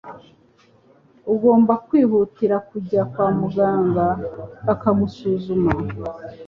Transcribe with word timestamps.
ugomba 1.33 1.73
kwihutira 1.87 2.55
kujya 2.69 3.01
kwa 3.11 3.27
muganga 3.39 4.05
bakagusuzuma. 4.65 5.71